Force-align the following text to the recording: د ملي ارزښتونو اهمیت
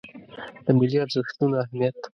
د 0.65 0.67
ملي 0.79 0.97
ارزښتونو 1.03 1.55
اهمیت 1.63 1.95